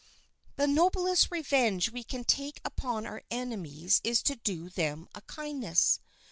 [0.55, 5.99] The noblest revenge we can take upon our enemies is to do them a kindness.